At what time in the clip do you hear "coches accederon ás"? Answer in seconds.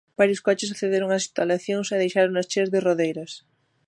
0.47-1.25